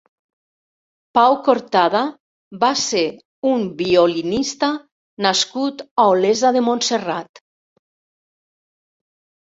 Pau 1.17 1.35
Cortada 1.47 2.01
va 2.63 2.71
ser 2.85 3.03
un 3.51 3.67
violinista 3.83 4.71
nascut 5.27 5.85
a 6.05 6.07
Olesa 6.17 6.55
de 6.57 6.65
Montserrat. 6.71 7.43